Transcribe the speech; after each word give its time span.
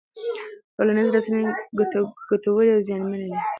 ټولنیزې 0.75 1.11
رسنۍ 1.15 1.43
ګټورې 2.31 2.69
او 2.75 2.83
زیانمنې 2.87 3.27
دي. 3.31 3.39